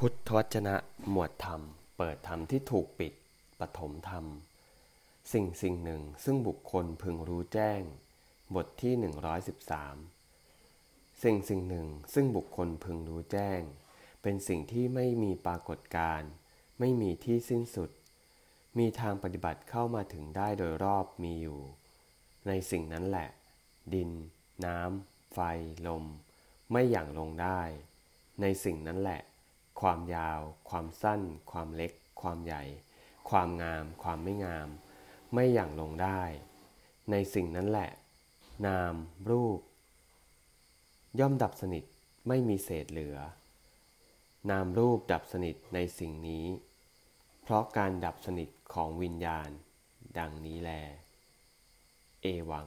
[0.00, 0.76] พุทธวจนะ
[1.10, 1.62] หมวดธรรม
[1.96, 3.12] เปิดธรรมที่ถูกปิด
[3.60, 4.24] ปฐมธรรม
[5.32, 7.80] สิ่งสิ่งหนึ่งซึ่งบุคคลพึงรู้แจ้ง
[8.54, 8.94] บทที่
[10.22, 13.60] 113 สิ่งสิ่งหนึ่งซึ่งบุคคลพึงรู้แจ้ง
[14.22, 16.30] เป็นสิ่งที่ไม่มีปรากฏการณ์
[16.78, 17.90] ไม่มีที่สิ้นสุด
[18.78, 21.60] มีทางปฏิบัติเข้ามาถึงได้โดยรอบมีอยู่
[22.46, 23.28] ในสิ่งนั้นแหละ
[23.94, 24.10] ดิน
[24.64, 25.38] น้ำไฟ
[25.86, 26.04] ลม
[26.70, 27.60] ไม่อย่างลงได้
[28.40, 29.22] ในสิ่งนั้นแหละ
[29.80, 32.62] ความยาว ความสั้น ความเล็ก ความใหญ่
[33.30, 34.68] ความงาม ความไม่งาม
[35.32, 36.22] ไม่อย่างลงได้
[37.10, 37.90] ในสิ่งนั้นแหละ
[38.66, 38.94] นาม
[39.30, 39.60] รูป
[41.20, 41.84] ย่อมดับสนิท
[42.28, 43.18] ไม่มีเศษเหลือ
[44.50, 46.46] นามรูปดับสนิทในสิ่งนี้
[47.42, 49.50] เพราะการดับสนิทของวิญญาณ
[50.18, 50.70] ดังนี้แล
[52.22, 52.66] เอวัง